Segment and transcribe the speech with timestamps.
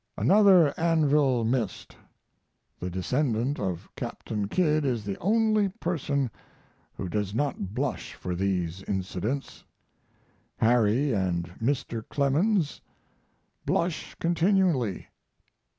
[0.17, 1.95] Another anvil missed.
[2.79, 6.31] The descendant of Captain Kidd is the only person
[6.95, 9.63] who does not blush for these incidents.
[10.57, 12.03] Harry and Mr.
[12.09, 12.81] Clemens
[13.63, 15.05] blush continually.